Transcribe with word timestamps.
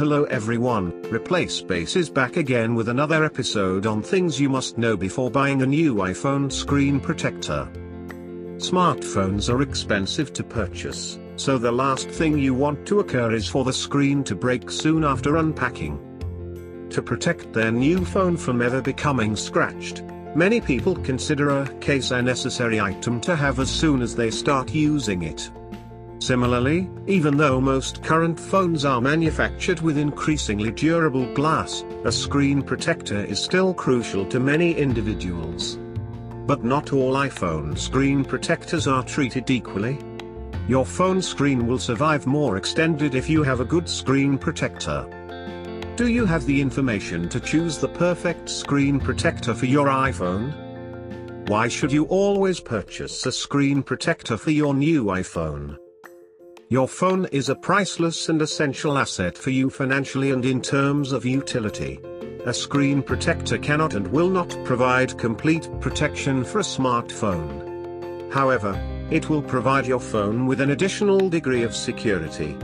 Hello 0.00 0.24
everyone, 0.24 0.98
Replace 1.12 1.60
Base 1.60 1.94
is 1.94 2.08
back 2.08 2.38
again 2.38 2.74
with 2.74 2.88
another 2.88 3.22
episode 3.22 3.84
on 3.84 4.00
things 4.00 4.40
you 4.40 4.48
must 4.48 4.78
know 4.78 4.96
before 4.96 5.30
buying 5.30 5.60
a 5.60 5.66
new 5.66 5.96
iPhone 5.96 6.50
screen 6.50 6.98
protector. 6.98 7.68
Smartphones 8.56 9.52
are 9.52 9.60
expensive 9.60 10.32
to 10.32 10.42
purchase, 10.42 11.18
so 11.36 11.58
the 11.58 11.70
last 11.70 12.08
thing 12.08 12.38
you 12.38 12.54
want 12.54 12.86
to 12.86 13.00
occur 13.00 13.32
is 13.32 13.46
for 13.46 13.62
the 13.62 13.74
screen 13.74 14.24
to 14.24 14.34
break 14.34 14.70
soon 14.70 15.04
after 15.04 15.36
unpacking. 15.36 16.88
To 16.88 17.02
protect 17.02 17.52
their 17.52 17.70
new 17.70 18.02
phone 18.02 18.38
from 18.38 18.62
ever 18.62 18.80
becoming 18.80 19.36
scratched, 19.36 20.02
many 20.34 20.62
people 20.62 20.96
consider 20.96 21.50
a 21.50 21.68
case 21.80 22.10
a 22.10 22.22
necessary 22.22 22.80
item 22.80 23.20
to 23.20 23.36
have 23.36 23.60
as 23.60 23.68
soon 23.68 24.00
as 24.00 24.16
they 24.16 24.30
start 24.30 24.72
using 24.72 25.24
it. 25.24 25.50
Similarly, 26.20 26.90
even 27.06 27.38
though 27.38 27.62
most 27.62 28.02
current 28.02 28.38
phones 28.38 28.84
are 28.84 29.00
manufactured 29.00 29.80
with 29.80 29.96
increasingly 29.96 30.70
durable 30.70 31.32
glass, 31.32 31.82
a 32.04 32.12
screen 32.12 32.62
protector 32.62 33.24
is 33.24 33.42
still 33.42 33.72
crucial 33.72 34.26
to 34.26 34.38
many 34.38 34.74
individuals. 34.74 35.78
But 36.46 36.62
not 36.62 36.92
all 36.92 37.14
iPhone 37.14 37.76
screen 37.76 38.22
protectors 38.22 38.86
are 38.86 39.02
treated 39.02 39.50
equally. 39.50 39.98
Your 40.68 40.84
phone 40.84 41.22
screen 41.22 41.66
will 41.66 41.78
survive 41.78 42.26
more 42.26 42.58
extended 42.58 43.14
if 43.14 43.30
you 43.30 43.42
have 43.42 43.60
a 43.60 43.64
good 43.64 43.88
screen 43.88 44.36
protector. 44.36 45.06
Do 45.96 46.08
you 46.08 46.26
have 46.26 46.44
the 46.44 46.60
information 46.60 47.30
to 47.30 47.40
choose 47.40 47.78
the 47.78 47.88
perfect 47.88 48.50
screen 48.50 49.00
protector 49.00 49.54
for 49.54 49.66
your 49.66 49.88
iPhone? 49.88 51.48
Why 51.48 51.66
should 51.66 51.90
you 51.90 52.04
always 52.04 52.60
purchase 52.60 53.24
a 53.24 53.32
screen 53.32 53.82
protector 53.82 54.36
for 54.36 54.50
your 54.50 54.74
new 54.74 55.06
iPhone? 55.06 55.79
Your 56.72 56.86
phone 56.86 57.26
is 57.32 57.48
a 57.48 57.56
priceless 57.56 58.28
and 58.28 58.40
essential 58.40 58.96
asset 58.96 59.36
for 59.36 59.50
you 59.50 59.70
financially 59.70 60.30
and 60.30 60.44
in 60.44 60.62
terms 60.62 61.10
of 61.10 61.24
utility. 61.24 61.98
A 62.46 62.54
screen 62.54 63.02
protector 63.02 63.58
cannot 63.58 63.94
and 63.94 64.06
will 64.06 64.28
not 64.30 64.56
provide 64.64 65.18
complete 65.18 65.68
protection 65.80 66.44
for 66.44 66.60
a 66.60 66.62
smartphone. 66.62 68.32
However, 68.32 68.80
it 69.10 69.28
will 69.28 69.42
provide 69.42 69.84
your 69.84 69.98
phone 69.98 70.46
with 70.46 70.60
an 70.60 70.70
additional 70.70 71.28
degree 71.28 71.64
of 71.64 71.74
security. 71.74 72.56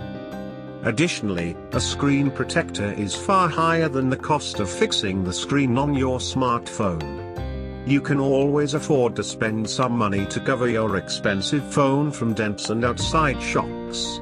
Additionally, 0.85 1.57
a 1.73 1.81
screen 1.81 2.31
protector 2.31 2.93
is 2.93 3.13
far 3.13 3.49
higher 3.49 3.89
than 3.89 4.09
the 4.09 4.17
cost 4.17 4.61
of 4.61 4.71
fixing 4.71 5.25
the 5.25 5.33
screen 5.33 5.77
on 5.77 5.95
your 5.95 6.21
smartphone. 6.21 7.26
You 7.87 8.01
can 8.01 8.19
always 8.19 8.75
afford 8.75 9.15
to 9.15 9.23
spend 9.23 9.71
some 9.71 9.93
money 9.93 10.27
to 10.27 10.41
cover 10.41 10.69
your 10.69 10.97
expensive 10.97 11.73
phone 11.73 12.11
from 12.11 12.35
dents 12.35 12.69
and 12.69 12.85
outside 12.85 13.41
shocks. 13.41 14.21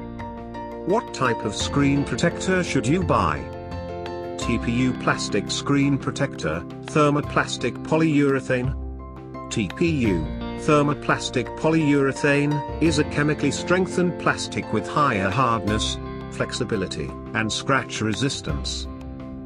What 0.85 1.15
type 1.15 1.43
of 1.43 1.55
screen 1.55 2.03
protector 2.03 2.63
should 2.63 2.85
you 2.85 3.01
buy? 3.01 3.39
TPU 4.37 5.01
plastic 5.01 5.49
screen 5.49 5.97
protector, 5.97 6.63
thermoplastic 6.83 7.73
polyurethane. 7.87 8.71
TPU, 9.49 10.59
thermoplastic 10.59 11.47
polyurethane, 11.57 12.83
is 12.83 12.99
a 12.99 13.03
chemically 13.05 13.49
strengthened 13.49 14.21
plastic 14.21 14.71
with 14.73 14.87
higher 14.87 15.31
hardness, 15.31 15.97
flexibility, 16.29 17.09
and 17.33 17.51
scratch 17.51 18.01
resistance. 18.01 18.87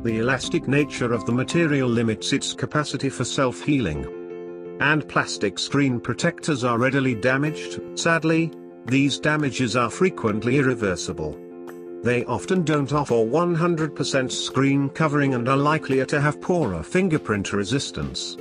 The 0.02 0.20
elastic 0.20 0.66
nature 0.66 1.12
of 1.12 1.26
the 1.26 1.34
material 1.34 1.90
limits 1.90 2.32
its 2.32 2.54
capacity 2.54 3.10
for 3.10 3.26
self-healing. 3.26 4.78
And 4.80 5.06
plastic 5.10 5.60
screen 5.60 6.00
protectors 6.00 6.64
are 6.64 6.78
readily 6.78 7.16
damaged, 7.16 7.82
sadly, 7.96 8.50
these 8.86 9.20
damages 9.20 9.76
are 9.76 9.90
frequently 9.90 10.58
irreversible. 10.58 11.38
They 12.02 12.24
often 12.26 12.64
don't 12.64 12.94
offer 12.94 13.16
100% 13.16 14.32
screen 14.32 14.88
covering 14.88 15.34
and 15.34 15.50
are 15.50 15.58
likelier 15.58 16.06
to 16.06 16.22
have 16.22 16.40
poorer 16.40 16.82
fingerprint 16.82 17.52
resistance. 17.52 18.38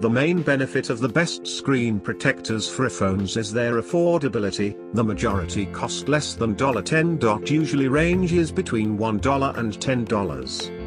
The 0.00 0.10
main 0.10 0.42
benefit 0.42 0.90
of 0.90 1.00
the 1.00 1.08
best 1.08 1.46
screen 1.46 2.00
protectors 2.00 2.68
for 2.68 2.86
iPhones 2.86 3.38
is 3.38 3.50
their 3.50 3.80
affordability, 3.80 4.76
the 4.92 5.04
majority 5.04 5.64
cost 5.66 6.08
less 6.08 6.34
than 6.34 6.54
$10. 6.54 7.50
Usually 7.50 7.88
ranges 7.88 8.52
between 8.52 8.98
$1 8.98 9.58
and 9.58 9.72
$10. 9.72 10.81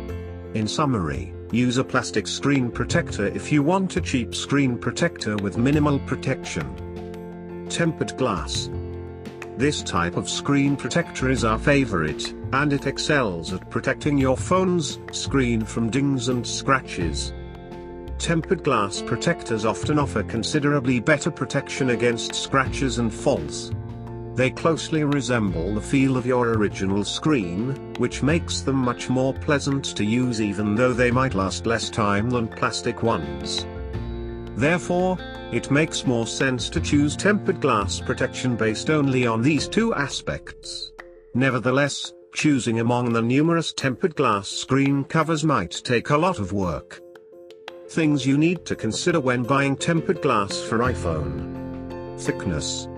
In 0.56 0.70
summary, 0.70 1.34
use 1.52 1.76
a 1.80 1.84
plastic 1.84 2.26
screen 2.26 2.72
protector 2.72 3.26
if 3.26 3.52
you 3.52 3.62
want 3.62 3.98
a 3.98 4.02
cheap 4.02 4.34
screen 4.34 4.78
protector 4.78 5.36
with 5.36 5.58
minimal 5.58 6.00
protection. 6.00 7.68
Tempered 7.70 8.16
glass. 8.16 8.70
This 9.58 9.84
type 9.84 10.16
of 10.16 10.30
screen 10.30 10.78
protector 10.78 11.30
is 11.30 11.44
our 11.44 11.60
favorite, 11.60 12.34
and 12.54 12.72
it 12.72 12.88
excels 12.88 13.52
at 13.52 13.70
protecting 13.70 14.18
your 14.18 14.38
phone's 14.38 14.98
screen 15.12 15.66
from 15.66 15.90
dings 15.90 16.30
and 16.30 16.48
scratches. 16.48 17.34
Tempered 18.18 18.64
glass 18.64 19.02
protectors 19.02 19.66
often 19.66 20.00
offer 20.00 20.24
considerably 20.24 21.02
better 21.02 21.32
protection 21.32 21.90
against 21.90 22.34
scratches 22.34 22.98
and 22.98 23.14
faults. 23.14 23.72
They 24.36 24.50
closely 24.50 25.06
resemble 25.06 25.74
the 25.74 25.82
feel 25.82 26.18
of 26.18 26.26
your 26.26 26.50
original 26.56 27.06
screen, 27.06 27.94
which 28.00 28.22
makes 28.22 28.60
them 28.60 28.76
much 28.76 29.10
more 29.10 29.34
pleasant 29.34 29.86
to 29.96 30.04
use 30.04 30.42
even 30.42 30.76
though 30.76 30.92
they 30.92 31.10
might 31.10 31.36
last 31.36 31.66
less 31.66 31.90
time 31.90 32.30
than 32.30 32.50
plastic 32.50 33.02
ones. 33.02 33.66
Therefore, 34.58 35.18
it 35.54 35.72
makes 35.72 36.06
more 36.06 36.28
sense 36.28 36.70
to 36.72 36.82
choose 36.82 37.16
tempered 37.16 37.62
glass 37.62 38.02
protection 38.02 38.58
based 38.58 38.90
only 38.90 39.26
on 39.26 39.42
these 39.42 39.70
two 39.70 39.94
aspects. 39.94 40.92
Nevertheless, 41.34 42.12
choosing 42.34 42.82
among 42.82 43.14
the 43.14 43.22
numerous 43.22 43.72
tempered 43.72 44.18
glass 44.18 44.50
screen 44.50 45.06
covers 45.06 45.46
might 45.46 45.72
take 45.72 46.10
a 46.10 46.18
lot 46.18 46.40
of 46.40 46.52
work. 46.52 47.00
Things 47.88 48.26
you 48.26 48.38
need 48.38 48.66
to 48.66 48.76
consider 48.76 49.22
when 49.22 49.44
buying 49.44 49.78
tempered 49.78 50.22
glass 50.22 50.62
for 50.62 50.80
iPhone. 50.80 52.20
Thickness. 52.20 52.90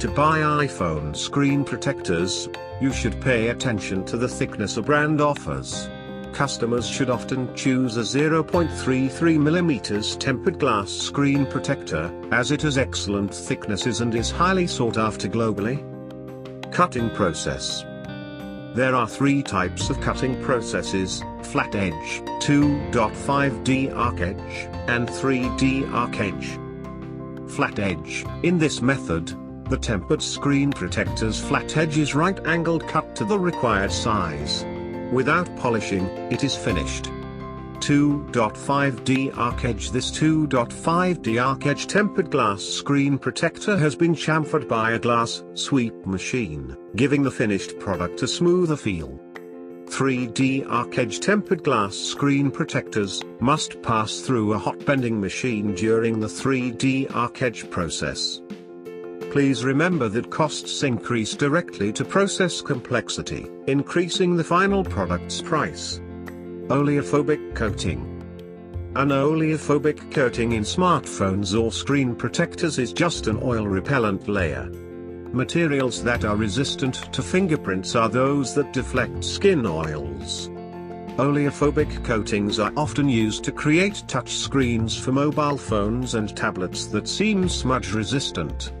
To 0.00 0.10
buy 0.10 0.40
iPhone 0.40 1.16
screen 1.16 1.64
protectors, 1.64 2.50
you 2.82 2.92
should 2.92 3.18
pay 3.22 3.48
attention 3.48 4.04
to 4.04 4.18
the 4.18 4.28
thickness 4.28 4.76
a 4.76 4.82
brand 4.82 5.22
offers. 5.22 5.88
Customers 6.34 6.86
should 6.86 7.08
often 7.08 7.54
choose 7.54 7.96
a 7.96 8.00
0.33mm 8.00 10.18
tempered 10.18 10.58
glass 10.58 10.90
screen 10.90 11.46
protector, 11.46 12.12
as 12.30 12.50
it 12.50 12.60
has 12.60 12.76
excellent 12.76 13.34
thicknesses 13.34 14.02
and 14.02 14.14
is 14.14 14.30
highly 14.30 14.66
sought 14.66 14.98
after 14.98 15.28
globally. 15.28 15.82
Cutting 16.70 17.08
process. 17.14 17.82
There 18.74 18.94
are 18.94 19.08
three 19.08 19.42
types 19.42 19.88
of 19.88 19.98
cutting 20.02 20.38
processes, 20.42 21.22
flat 21.40 21.74
edge, 21.74 22.20
2.5D 22.42 23.96
arc 23.96 24.20
edge, 24.20 24.68
and 24.88 25.08
3D 25.08 25.90
arc 25.90 26.20
edge. 26.20 26.58
Flat 27.50 27.78
edge. 27.78 28.26
In 28.42 28.58
this 28.58 28.82
method, 28.82 29.34
the 29.68 29.76
tempered 29.76 30.22
screen 30.22 30.70
protector's 30.70 31.40
flat 31.40 31.76
edge 31.76 31.98
is 31.98 32.14
right-angled 32.14 32.86
cut 32.86 33.16
to 33.16 33.24
the 33.24 33.38
required 33.38 33.92
size. 33.92 34.64
Without 35.12 35.54
polishing, 35.56 36.06
it 36.32 36.44
is 36.44 36.56
finished. 36.56 37.10
2.5D 37.80 39.36
arc 39.36 39.64
edge 39.64 39.90
This 39.90 40.10
2.5D 40.10 41.44
arc 41.44 41.66
edge 41.66 41.86
tempered 41.86 42.30
glass 42.30 42.62
screen 42.62 43.18
protector 43.18 43.76
has 43.76 43.94
been 43.94 44.14
chamfered 44.14 44.66
by 44.66 44.92
a 44.92 44.98
glass 44.98 45.44
sweep 45.54 45.94
machine, 46.06 46.76
giving 46.96 47.22
the 47.22 47.30
finished 47.30 47.78
product 47.78 48.22
a 48.22 48.28
smoother 48.28 48.76
feel. 48.76 49.20
3D 49.86 50.66
arc 50.68 50.98
edge 50.98 51.20
tempered 51.20 51.62
glass 51.62 51.96
screen 51.96 52.50
protectors 52.50 53.22
must 53.40 53.80
pass 53.82 54.20
through 54.20 54.52
a 54.52 54.58
hot 54.58 54.84
bending 54.84 55.20
machine 55.20 55.74
during 55.74 56.18
the 56.18 56.26
3D 56.26 57.14
arc 57.14 57.40
edge 57.42 57.70
process. 57.70 58.40
Please 59.36 59.66
remember 59.66 60.08
that 60.08 60.30
costs 60.30 60.82
increase 60.82 61.34
directly 61.34 61.92
to 61.92 62.06
process 62.06 62.62
complexity, 62.62 63.46
increasing 63.66 64.34
the 64.34 64.42
final 64.42 64.82
product's 64.82 65.42
price. 65.42 66.00
Oleophobic 66.68 67.54
coating. 67.54 68.00
An 68.96 69.10
oleophobic 69.10 70.10
coating 70.10 70.52
in 70.52 70.62
smartphones 70.62 71.52
or 71.54 71.70
screen 71.70 72.14
protectors 72.14 72.78
is 72.78 72.94
just 72.94 73.26
an 73.26 73.38
oil 73.42 73.66
repellent 73.66 74.26
layer. 74.26 74.70
Materials 75.34 76.02
that 76.02 76.24
are 76.24 76.36
resistant 76.36 77.12
to 77.12 77.22
fingerprints 77.22 77.94
are 77.94 78.08
those 78.08 78.54
that 78.54 78.72
deflect 78.72 79.22
skin 79.22 79.66
oils. 79.66 80.48
Oleophobic 81.18 82.02
coatings 82.06 82.58
are 82.58 82.72
often 82.74 83.06
used 83.06 83.44
to 83.44 83.52
create 83.52 84.02
touch 84.08 84.30
screens 84.30 84.96
for 84.96 85.12
mobile 85.12 85.58
phones 85.58 86.14
and 86.14 86.34
tablets 86.34 86.86
that 86.86 87.06
seem 87.06 87.50
smudge 87.50 87.92
resistant 87.92 88.72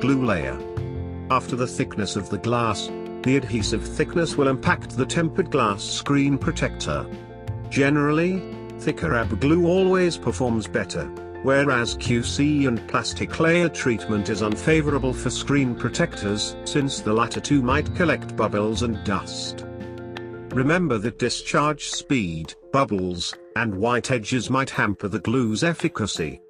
glue 0.00 0.24
layer. 0.24 0.58
After 1.30 1.56
the 1.56 1.66
thickness 1.66 2.16
of 2.16 2.30
the 2.30 2.38
glass, 2.38 2.88
the 3.22 3.36
adhesive 3.36 3.86
thickness 3.86 4.36
will 4.36 4.48
impact 4.48 4.96
the 4.96 5.04
tempered 5.04 5.50
glass 5.50 5.82
screen 5.82 6.38
protector. 6.38 7.06
Generally, 7.68 8.42
thicker 8.78 9.14
AB 9.14 9.36
glue 9.36 9.66
always 9.66 10.16
performs 10.16 10.66
better, 10.66 11.04
whereas 11.42 11.96
QC 11.96 12.66
and 12.66 12.86
plastic 12.88 13.38
layer 13.40 13.68
treatment 13.68 14.28
is 14.28 14.42
unfavorable 14.42 15.12
for 15.12 15.30
screen 15.30 15.74
protectors 15.74 16.56
since 16.64 17.00
the 17.00 17.12
latter 17.12 17.40
two 17.40 17.60
might 17.60 17.94
collect 17.94 18.36
bubbles 18.36 18.82
and 18.82 19.02
dust. 19.04 19.66
Remember 20.54 20.96
that 20.98 21.18
discharge 21.18 21.90
speed, 21.90 22.54
bubbles, 22.72 23.34
and 23.56 23.74
white 23.74 24.10
edges 24.10 24.48
might 24.48 24.70
hamper 24.70 25.08
the 25.08 25.18
glue's 25.18 25.62
efficacy. 25.62 26.40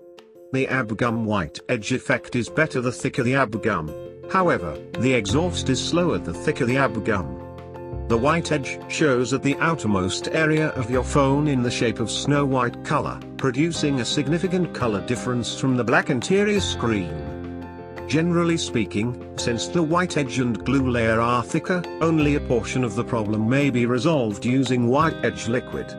The 0.51 0.67
ABGUM 0.67 1.25
white 1.25 1.61
edge 1.69 1.93
effect 1.93 2.35
is 2.35 2.49
better 2.49 2.81
the 2.81 2.91
thicker 2.91 3.23
the 3.23 3.35
ABGUM. 3.35 4.33
However, 4.33 4.79
the 4.99 5.13
exhaust 5.13 5.69
is 5.69 5.79
slower 5.79 6.17
the 6.17 6.33
thicker 6.33 6.65
the 6.65 6.77
ABGUM. 6.77 8.09
The 8.09 8.17
white 8.17 8.51
edge 8.51 8.79
shows 8.91 9.35
at 9.35 9.43
the 9.43 9.57
outermost 9.57 10.29
area 10.29 10.69
of 10.69 10.91
your 10.91 11.05
phone 11.05 11.49
in 11.49 11.63
the 11.63 11.71
shape 11.71 12.01
of 12.01 12.11
snow 12.11 12.47
white 12.47 12.83
color, 12.83 13.21
producing 13.37 14.01
a 14.01 14.07
significant 14.07 14.73
color 14.73 15.07
difference 15.07 15.61
from 15.61 15.77
the 15.77 15.85
black 15.85 16.09
interior 16.09 16.61
screen. 16.61 17.67
Generally 18.09 18.57
speaking, 18.57 19.31
since 19.37 19.67
the 19.69 19.83
white 19.83 20.17
edge 20.17 20.39
and 20.39 20.65
glue 20.65 20.91
layer 20.91 21.21
are 21.21 21.43
thicker, 21.43 21.83
only 22.01 22.37
a 22.37 22.41
portion 22.41 22.85
of 22.85 22.95
the 22.95 23.05
problem 23.05 23.47
may 23.51 23.69
be 23.69 23.85
resolved 23.85 24.47
using 24.47 24.89
white 24.89 25.23
edge 25.27 25.47
liquid. 25.47 25.95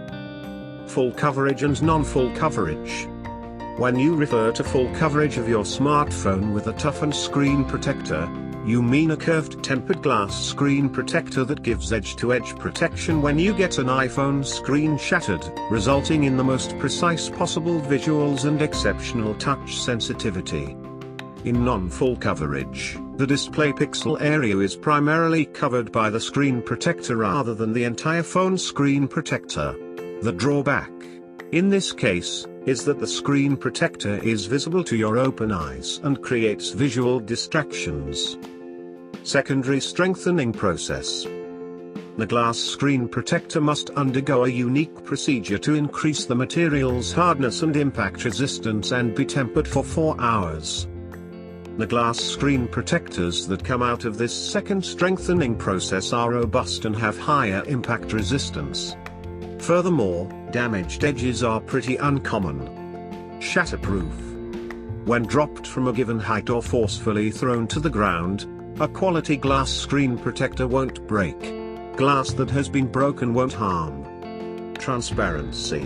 Full 0.87 1.11
coverage 1.11 1.61
and 1.61 1.79
non-full 1.83 2.31
coverage. 2.35 3.07
When 3.79 3.97
you 3.97 4.13
refer 4.13 4.51
to 4.51 4.63
full 4.65 4.89
coverage 4.95 5.37
of 5.37 5.47
your 5.47 5.63
smartphone 5.63 6.53
with 6.53 6.67
a 6.67 6.73
toughened 6.73 7.15
screen 7.15 7.63
protector, 7.63 8.29
you 8.65 8.83
mean 8.83 9.11
a 9.11 9.15
curved 9.15 9.63
tempered 9.63 10.01
glass 10.01 10.37
screen 10.37 10.89
protector 10.89 11.45
that 11.45 11.63
gives 11.63 11.93
edge-to-edge 11.93 12.55
-edge 12.55 12.59
protection 12.59 13.21
when 13.21 13.39
you 13.39 13.53
get 13.53 13.77
an 13.77 13.87
iPhone 13.87 14.43
screen 14.43 14.97
shattered, 14.97 15.49
resulting 15.71 16.25
in 16.25 16.35
the 16.35 16.43
most 16.43 16.77
precise 16.77 17.29
possible 17.29 17.79
visuals 17.79 18.43
and 18.43 18.61
exceptional 18.61 19.33
touch 19.35 19.77
sensitivity. 19.77 20.75
In 21.45 21.63
non-full 21.63 22.17
coverage, 22.17 22.99
the 23.15 23.25
display 23.25 23.71
pixel 23.71 24.19
area 24.19 24.57
is 24.57 24.75
primarily 24.75 25.45
covered 25.45 25.89
by 25.89 26.09
the 26.09 26.19
screen 26.19 26.61
protector 26.61 27.15
rather 27.15 27.55
than 27.55 27.71
the 27.71 27.85
entire 27.85 28.23
phone 28.23 28.57
screen 28.57 29.07
protector. 29.07 29.73
The 30.21 30.33
drawback, 30.33 30.91
in 31.53 31.69
this 31.69 31.93
case, 31.93 32.45
is 32.69 32.85
that 32.85 32.99
the 32.99 33.07
screen 33.07 33.57
protector 33.57 34.17
is 34.17 34.45
visible 34.45 34.83
to 34.83 34.95
your 34.95 35.17
open 35.17 35.51
eyes 35.51 35.99
and 36.03 36.21
creates 36.21 36.69
visual 36.69 37.19
distractions. 37.19 38.37
Secondary 39.23 39.79
strengthening 39.79 40.53
process. 40.53 41.23
The 42.17 42.27
glass 42.27 42.59
screen 42.59 43.07
protector 43.07 43.59
must 43.59 43.89
undergo 43.91 44.45
a 44.45 44.49
unique 44.49 45.03
procedure 45.03 45.57
to 45.57 45.73
increase 45.73 46.25
the 46.25 46.35
material's 46.35 47.11
hardness 47.11 47.63
and 47.63 47.75
impact 47.75 48.23
resistance 48.23 48.91
and 48.91 49.15
be 49.15 49.25
tempered 49.25 49.67
for 49.67 49.83
4 49.83 50.15
hours. 50.21 50.87
The 51.77 51.87
glass 51.87 52.19
screen 52.19 52.67
protectors 52.67 53.47
that 53.47 53.63
come 53.63 53.81
out 53.81 54.05
of 54.05 54.19
this 54.19 54.51
second 54.51 54.85
strengthening 54.85 55.55
process 55.55 56.13
are 56.13 56.33
robust 56.33 56.85
and 56.85 56.95
have 56.95 57.17
higher 57.17 57.63
impact 57.65 58.13
resistance. 58.13 58.95
Furthermore, 59.57 60.29
damaged 60.51 61.03
edges 61.03 61.43
are 61.43 61.61
pretty 61.61 61.95
uncommon. 61.97 63.39
Shatterproof. 63.39 65.05
When 65.05 65.23
dropped 65.23 65.65
from 65.65 65.87
a 65.87 65.93
given 65.93 66.19
height 66.19 66.49
or 66.49 66.61
forcefully 66.61 67.31
thrown 67.31 67.67
to 67.67 67.79
the 67.79 67.89
ground, 67.89 68.45
a 68.79 68.87
quality 68.87 69.37
glass 69.37 69.69
screen 69.69 70.17
protector 70.17 70.67
won't 70.67 71.05
break. 71.07 71.39
Glass 71.95 72.33
that 72.33 72.49
has 72.49 72.69
been 72.69 72.87
broken 72.87 73.33
won't 73.33 73.53
harm. 73.53 74.73
Transparency. 74.75 75.85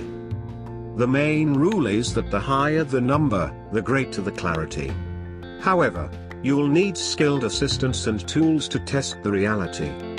The 0.96 1.08
main 1.08 1.54
rule 1.54 1.88
is 1.88 2.14
that 2.14 2.30
the 2.30 2.40
higher 2.40 2.84
the 2.84 3.02
number, 3.02 3.52
the 3.72 3.82
greater 3.82 4.22
the 4.22 4.32
clarity. 4.32 4.92
However, 5.60 6.10
you'll 6.44 6.68
need 6.68 6.98
skilled 6.98 7.46
assistance 7.46 8.06
and 8.08 8.28
tools 8.28 8.68
to 8.68 8.80
test 8.80 9.24
the 9.24 9.32
reality. 9.32 10.13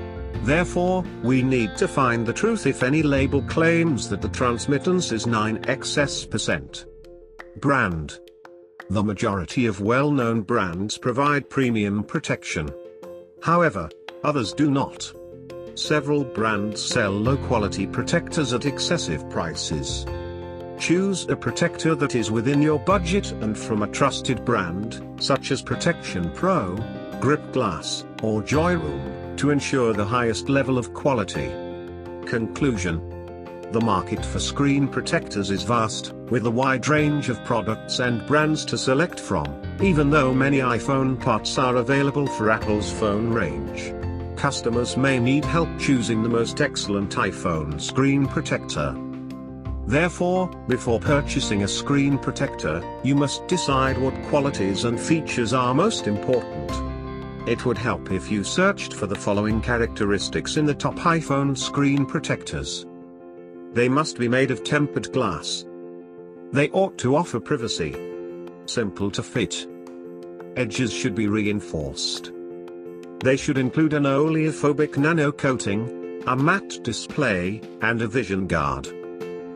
Therefore, 0.45 1.03
we 1.23 1.43
need 1.43 1.75
to 1.79 1.89
find 1.89 2.27
the 2.27 2.33
truth 2.33 2.67
if 2.67 2.83
any 2.83 3.03
label 3.03 3.41
claims 3.45 4.11
that 4.11 4.21
the 4.21 4.29
transmittance 4.29 5.11
is 5.11 5.25
9xs%. 5.25 6.85
Brand. 7.61 8.19
The 8.91 9.03
majority 9.03 9.65
of 9.65 9.81
well-known 9.81 10.43
brands 10.43 10.99
provide 10.99 11.49
premium 11.49 12.05
protection. 12.05 12.69
However, 13.43 13.89
others 14.23 14.53
do 14.53 14.71
not. 14.71 15.11
Several 15.77 16.25
brands 16.25 16.85
sell 16.85 17.13
low-quality 17.13 17.87
protectors 17.87 18.53
at 18.53 18.67
excessive 18.67 19.29
prices. 19.31 20.05
Choose 20.79 21.27
a 21.31 21.37
protector 21.37 21.95
that 21.95 22.15
is 22.15 22.31
within 22.31 22.61
your 22.61 22.81
budget 22.81 23.33
and 23.33 23.57
from 23.57 23.83
a 23.83 23.89
trusted 23.89 24.45
brand, 24.45 25.03
such 25.19 25.53
as 25.53 25.63
Protection 25.63 26.31
Pro, 26.33 26.77
Grip 27.19 27.51
Glass, 27.53 28.05
or 28.23 28.43
Joyroom 28.43 29.14
to 29.39 29.51
ensure 29.51 29.93
the 29.93 30.05
highest 30.05 30.49
level 30.49 30.79
of 30.79 30.95
quality. 30.95 31.49
Conclusion 32.27 32.99
The 33.73 33.81
market 33.81 34.25
for 34.25 34.39
screen 34.39 34.89
protectors 34.89 35.51
is 35.51 35.63
vast, 35.63 36.13
with 36.31 36.47
a 36.47 36.51
wide 36.51 36.89
range 36.89 37.29
of 37.29 37.45
products 37.45 37.99
and 37.99 38.27
brands 38.27 38.65
to 38.67 38.79
select 38.79 39.19
from, 39.21 39.47
even 39.81 40.11
though 40.11 40.33
many 40.33 40.59
iPhone 40.59 41.21
parts 41.21 41.59
are 41.59 41.77
available 41.77 42.27
for 42.27 42.51
Apple's 42.51 42.93
phone 42.93 43.31
range. 43.31 43.93
Customers 44.37 44.97
may 44.97 45.19
need 45.19 45.45
help 45.45 45.69
choosing 45.79 46.23
the 46.23 46.29
most 46.29 46.61
excellent 46.61 47.17
iPhone 47.17 47.81
screen 47.81 48.27
protector. 48.27 48.95
Therefore, 49.87 50.49
before 50.67 50.99
purchasing 50.99 51.63
a 51.63 51.69
screen 51.69 52.19
protector, 52.19 52.83
you 53.03 53.15
must 53.15 53.47
decide 53.47 53.99
what 53.99 54.15
qualities 54.25 54.85
and 54.85 54.99
features 54.99 55.53
are 55.53 55.75
most 55.75 56.07
important. 56.07 56.71
It 57.47 57.67
would 57.67 57.77
help 57.77 58.11
if 58.11 58.31
you 58.31 58.43
searched 58.43 58.95
for 58.95 59.07
the 59.07 59.15
following 59.15 59.61
characteristics 59.61 60.57
in 60.57 60.65
the 60.65 60.75
top 60.75 60.97
iPhone 60.97 61.57
screen 61.57 62.07
protectors. 62.07 62.87
They 63.75 63.87
must 63.87 64.19
be 64.19 64.29
made 64.29 64.51
of 64.51 64.65
tempered 64.65 65.13
glass. 65.13 65.67
They 66.53 66.71
ought 66.71 66.97
to 66.99 67.17
offer 67.17 67.39
privacy. 67.39 67.95
Simple 68.65 69.11
to 69.11 69.23
fit. 69.23 69.67
Edges 70.57 70.91
should 70.91 71.15
be 71.15 71.29
reinforced. 71.29 72.33
They 73.23 73.37
should 73.37 73.59
include 73.59 73.93
an 73.93 74.05
oleophobic 74.05 74.97
nano 74.97 75.31
coating, 75.31 76.23
a 76.27 76.35
matte 76.35 76.83
display, 76.83 77.61
and 77.83 78.01
a 78.01 78.09
vision 78.09 78.47
guard. 78.47 78.89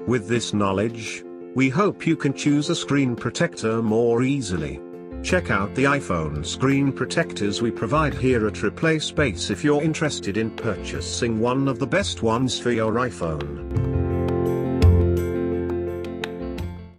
With 0.06 0.28
this 0.28 0.52
knowledge, 0.52 1.24
we 1.54 1.70
hope 1.70 2.06
you 2.06 2.16
can 2.16 2.34
choose 2.34 2.68
a 2.68 2.74
screen 2.74 3.16
protector 3.16 3.80
more 3.80 4.22
easily. 4.22 4.78
Check 5.22 5.50
out 5.50 5.74
the 5.74 5.84
iPhone 5.84 6.46
screen 6.46 6.92
protectors 6.92 7.60
we 7.60 7.70
provide 7.70 8.14
here 8.14 8.46
at 8.46 8.62
Replace 8.62 9.10
Base 9.10 9.50
if 9.50 9.62
you're 9.62 9.82
interested 9.82 10.36
in 10.36 10.50
purchasing 10.50 11.40
one 11.40 11.68
of 11.68 11.78
the 11.78 11.86
best 11.86 12.22
ones 12.22 12.58
for 12.58 12.70
your 12.70 12.92
iPhone. 12.92 13.87